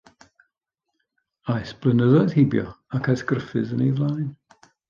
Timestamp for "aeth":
1.55-1.73, 3.13-3.25